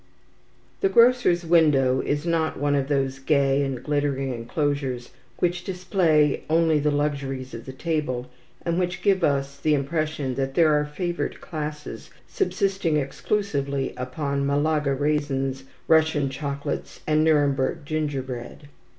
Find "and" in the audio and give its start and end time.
3.63-3.83, 8.63-8.79, 17.05-17.23